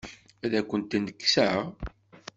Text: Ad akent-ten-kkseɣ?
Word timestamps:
Ad 0.45 0.53
akent-ten-kkseɣ? 0.59 1.59